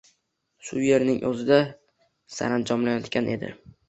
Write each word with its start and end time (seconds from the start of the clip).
Shu 0.69 0.79
yerning 0.85 1.19
o’zida 1.29 1.59
saranjomlanayotgan 2.37 3.29
edi. 3.35 3.53